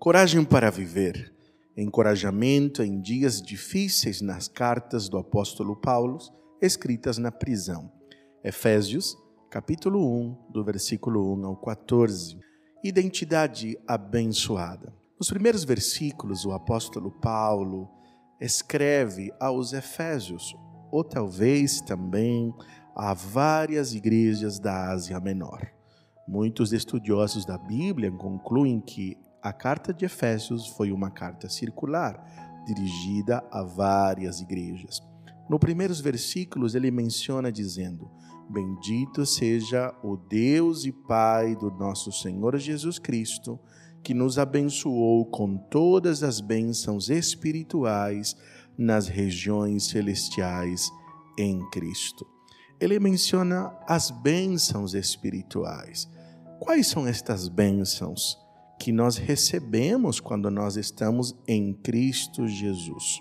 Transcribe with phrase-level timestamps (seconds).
[0.00, 1.34] Coragem para viver.
[1.76, 6.18] Encorajamento em dias difíceis nas cartas do apóstolo Paulo,
[6.62, 7.90] escritas na prisão.
[8.44, 9.16] Efésios,
[9.50, 12.38] capítulo 1, do versículo 1 ao 14.
[12.84, 14.94] Identidade abençoada.
[15.18, 17.90] Nos primeiros versículos, o apóstolo Paulo
[18.40, 20.54] escreve aos Efésios,
[20.92, 22.54] ou talvez também
[22.94, 25.68] a várias igrejas da Ásia Menor.
[26.28, 33.44] Muitos estudiosos da Bíblia concluem que a carta de Efésios foi uma carta circular, dirigida
[33.50, 35.00] a várias igrejas.
[35.48, 38.10] No primeiros versículos, ele menciona dizendo:
[38.50, 43.58] Bendito seja o Deus e Pai do nosso Senhor Jesus Cristo,
[44.02, 48.36] que nos abençoou com todas as bênçãos espirituais
[48.76, 50.88] nas regiões celestiais
[51.38, 52.26] em Cristo.
[52.80, 56.08] Ele menciona as bênçãos espirituais.
[56.60, 58.36] Quais são estas bênçãos?
[58.78, 63.20] Que nós recebemos quando nós estamos em Cristo Jesus.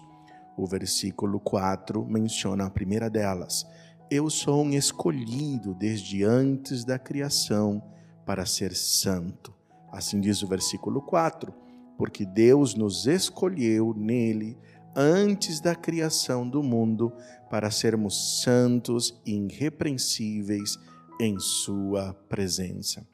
[0.56, 3.66] O versículo 4 menciona a primeira delas.
[4.10, 7.84] Eu sou um escolhido desde antes da criação
[8.26, 9.54] para ser santo.
[9.92, 11.54] Assim diz o versículo 4,
[11.98, 14.58] porque Deus nos escolheu nele
[14.96, 17.12] antes da criação do mundo
[17.50, 20.78] para sermos santos e irrepreensíveis
[21.20, 23.06] em Sua presença.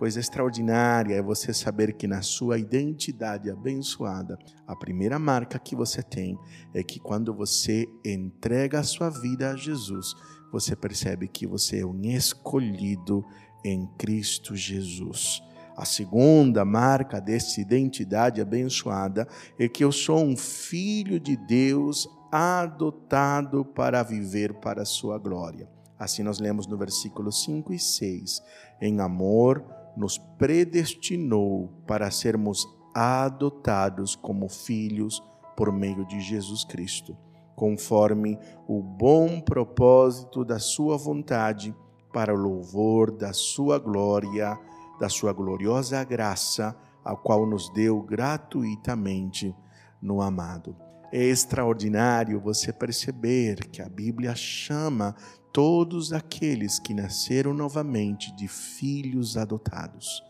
[0.00, 6.02] Coisa extraordinária é você saber que na sua identidade abençoada, a primeira marca que você
[6.02, 6.38] tem
[6.72, 10.14] é que quando você entrega a sua vida a Jesus,
[10.50, 13.22] você percebe que você é um escolhido
[13.62, 15.42] em Cristo Jesus.
[15.76, 19.28] A segunda marca dessa identidade abençoada
[19.58, 25.68] é que eu sou um filho de Deus adotado para viver para a sua glória.
[25.98, 28.42] Assim nós lemos no versículo 5 e 6.
[28.80, 29.62] Em amor,
[29.96, 35.22] nos predestinou para sermos adotados como filhos
[35.56, 37.16] por meio de Jesus Cristo,
[37.54, 41.74] conforme o bom propósito da Sua vontade,
[42.12, 44.58] para o louvor da Sua glória,
[44.98, 49.54] da Sua gloriosa graça, a qual nos deu gratuitamente
[50.02, 50.76] no amado.
[51.12, 55.14] É extraordinário você perceber que a Bíblia chama
[55.52, 60.22] todos aqueles que nasceram novamente de filhos adotados.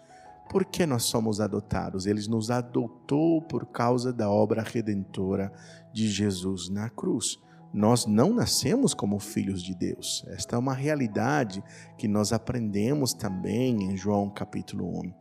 [0.49, 2.07] Por que nós somos adotados?
[2.07, 5.53] Ele nos adotou por causa da obra redentora
[5.93, 7.39] de Jesus na cruz.
[7.73, 10.25] Nós não nascemos como filhos de Deus.
[10.27, 11.63] Esta é uma realidade
[11.97, 15.13] que nós aprendemos também em João capítulo 1.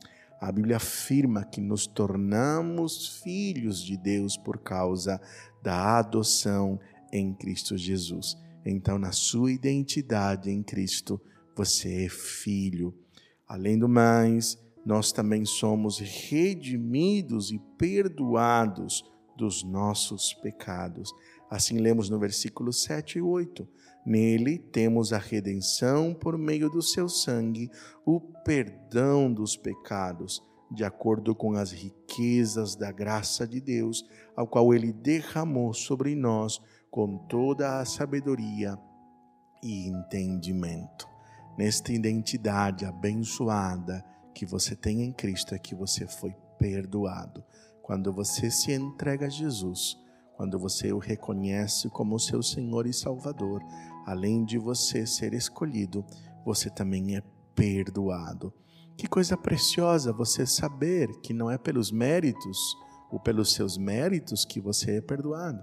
[0.42, 5.22] A Bíblia afirma que nos tornamos filhos de Deus por causa
[5.62, 6.80] da adoção
[7.12, 8.36] em Cristo Jesus.
[8.66, 11.20] Então, na sua identidade em Cristo,
[11.56, 12.94] você é filho.
[13.48, 19.04] Além do mais, nós também somos redimidos e perdoados
[19.38, 21.14] dos nossos pecados.
[21.50, 23.68] Assim lemos no versículo 7 e 8.
[24.06, 27.70] Nele temos a redenção por meio do seu sangue,
[28.06, 34.06] o perdão dos pecados, de acordo com as riquezas da graça de Deus,
[34.36, 36.62] ao qual ele derramou sobre nós
[36.92, 38.78] com toda a sabedoria
[39.62, 41.08] e entendimento.
[41.58, 47.44] Nesta identidade abençoada que você tem em Cristo é que você foi perdoado.
[47.84, 49.98] Quando você se entrega a Jesus,
[50.36, 53.62] quando você o reconhece como seu Senhor e Salvador,
[54.06, 56.06] além de você ser escolhido,
[56.46, 57.24] você também é
[57.54, 58.54] perdoado.
[58.98, 62.58] Que coisa preciosa você saber que não é pelos méritos
[63.12, 65.62] ou pelos seus méritos que você é perdoado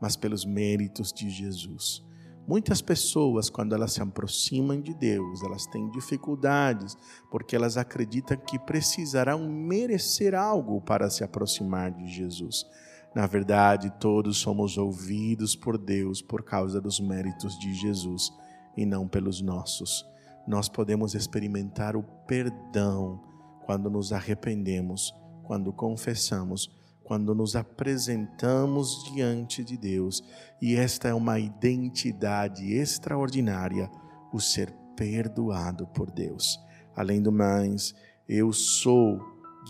[0.00, 2.04] mas pelos méritos de Jesus.
[2.46, 6.96] Muitas pessoas, quando elas se aproximam de Deus, elas têm dificuldades,
[7.28, 12.64] porque elas acreditam que precisarão merecer algo para se aproximar de Jesus.
[13.12, 18.32] Na verdade, todos somos ouvidos por Deus por causa dos méritos de Jesus
[18.76, 20.06] e não pelos nossos.
[20.46, 23.20] Nós podemos experimentar o perdão
[23.64, 25.12] quando nos arrependemos,
[25.42, 26.70] quando confessamos
[27.06, 30.24] quando nos apresentamos diante de Deus,
[30.60, 33.88] e esta é uma identidade extraordinária,
[34.32, 36.58] o ser perdoado por Deus.
[36.96, 37.94] Além do mais,
[38.28, 39.20] eu sou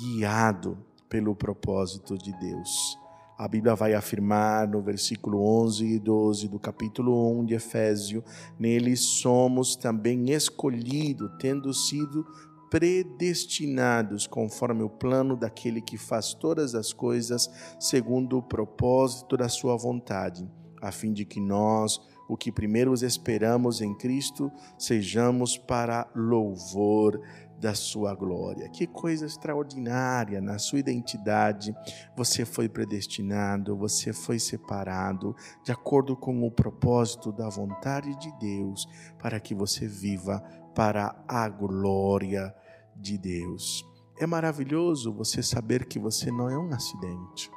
[0.01, 0.79] guiado
[1.11, 2.99] pelo propósito de Deus.
[3.37, 8.25] A Bíblia vai afirmar no versículo 11 e 12 do capítulo 1 de Efésio:
[8.59, 12.27] Nele somos também escolhidos, tendo sido
[12.71, 19.77] predestinados conforme o plano daquele que faz todas as coisas segundo o propósito da sua
[19.77, 20.49] vontade,
[20.81, 27.21] a fim de que nós, o que primeiro esperamos em Cristo, sejamos para louvor
[27.59, 28.69] da sua glória.
[28.69, 31.75] Que coisa extraordinária na sua identidade.
[32.17, 35.35] Você foi predestinado, você foi separado
[35.65, 38.87] de acordo com o propósito da vontade de Deus
[39.19, 40.43] para que você viva
[40.77, 42.55] para a glória
[42.95, 43.83] de Deus.
[44.21, 47.51] É maravilhoso você saber que você não é um acidente.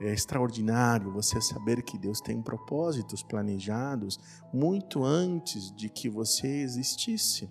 [0.00, 4.18] É extraordinário você saber que Deus tem propósitos planejados
[4.52, 7.50] muito antes de que você existisse.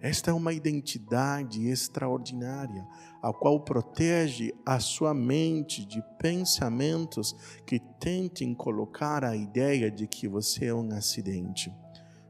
[0.00, 2.86] Esta é uma identidade extraordinária,
[3.22, 7.36] a qual protege a sua mente de pensamentos
[7.66, 11.70] que tentem colocar a ideia de que você é um acidente.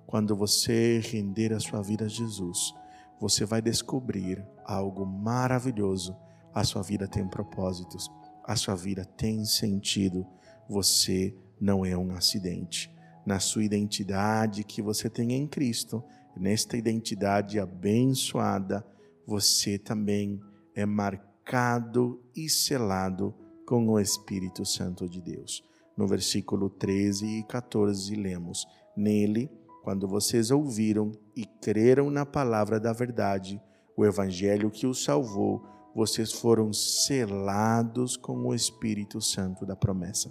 [0.07, 2.73] Quando você render a sua vida a Jesus,
[3.21, 6.17] você vai descobrir algo maravilhoso.
[6.55, 8.09] A sua vida tem propósitos,
[8.45, 10.27] a sua vida tem sentido.
[10.69, 12.91] Você não é um acidente.
[13.27, 16.03] Na sua identidade que você tem em Cristo,
[16.37, 18.87] nesta identidade abençoada,
[19.27, 20.41] você também
[20.75, 23.35] é marcado e selado
[23.67, 25.65] com o Espírito Santo de Deus.
[25.97, 28.65] No versículo 13 e 14 lemos:
[28.97, 29.51] Nele,
[29.87, 33.63] quando vocês ouviram e creram na palavra da verdade,
[33.97, 35.63] o evangelho que os salvou,
[35.95, 40.29] vocês foram selados com o Espírito Santo da promessa,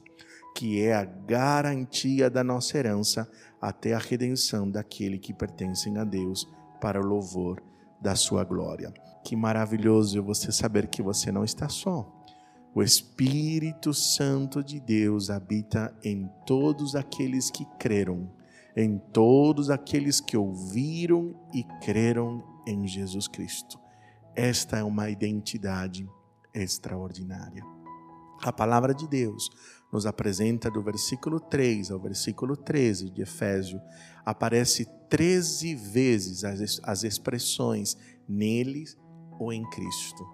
[0.54, 3.32] que é a garantia da nossa herança
[3.62, 6.46] até a redenção daquele que pertencem a Deus
[6.82, 7.64] para o louvor
[8.02, 8.94] da sua glória.
[9.24, 12.14] Que maravilhoso você saber que você não está só.
[12.76, 18.30] O Espírito Santo de Deus habita em todos aqueles que creram,
[18.76, 23.80] em todos aqueles que ouviram e creram em Jesus Cristo.
[24.36, 26.10] Esta é uma identidade
[26.54, 27.64] extraordinária.
[28.44, 29.50] A palavra de Deus
[29.92, 33.82] nos apresenta do versículo 3 ao versículo 13 de Efésio,
[34.26, 38.84] aparece 13 vezes as, as expressões nele
[39.40, 40.28] ou em Cristo.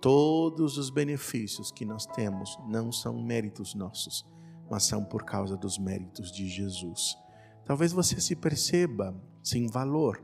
[0.00, 4.26] Todos os benefícios que nós temos não são méritos nossos,
[4.68, 7.16] mas são por causa dos méritos de Jesus.
[7.64, 10.22] Talvez você se perceba sem valor.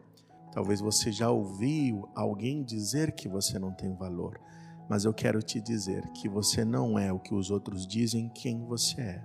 [0.53, 4.41] Talvez você já ouviu alguém dizer que você não tem valor.
[4.89, 8.65] Mas eu quero te dizer que você não é o que os outros dizem quem
[8.65, 9.25] você é,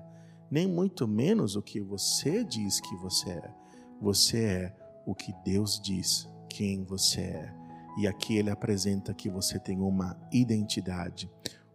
[0.52, 3.54] nem muito menos o que você diz que você é.
[4.00, 4.76] Você é
[5.06, 7.54] o que Deus diz quem você é.
[7.98, 11.30] E aqui ele apresenta que você tem uma identidade,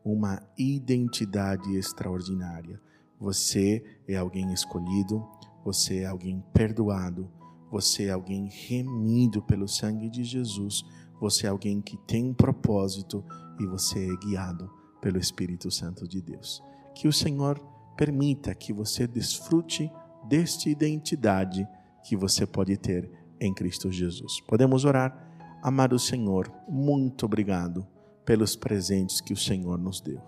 [0.04, 2.80] uma identidade extraordinária.
[3.18, 5.26] Você é alguém escolhido,
[5.64, 7.30] você é alguém perdoado,
[7.70, 10.84] você é alguém remido pelo sangue de Jesus,
[11.20, 13.24] você é alguém que tem um propósito
[13.60, 14.70] e você é guiado
[15.00, 16.62] pelo Espírito Santo de Deus.
[16.94, 17.58] Que o Senhor
[17.96, 19.90] permita que você desfrute
[20.28, 21.66] desta identidade
[22.02, 24.40] que você pode ter em Cristo Jesus.
[24.46, 25.28] Podemos orar?
[25.62, 27.86] Amado Senhor, muito obrigado
[28.24, 30.20] pelos presentes que o Senhor nos deu.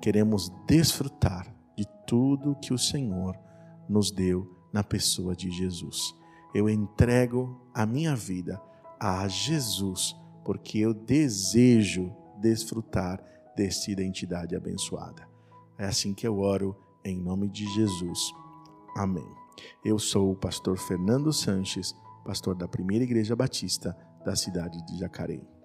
[0.00, 3.36] Queremos desfrutar de tudo que o Senhor
[3.88, 6.14] nos deu na pessoa de Jesus.
[6.54, 8.60] Eu entrego a minha vida
[8.98, 13.22] a Jesus, porque eu desejo desfrutar
[13.56, 15.28] desta identidade abençoada.
[15.78, 18.32] É assim que eu oro em nome de Jesus.
[18.96, 19.26] Amém.
[19.84, 25.55] Eu sou o pastor Fernando Sanches, pastor da Primeira Igreja Batista da cidade de Jacareí.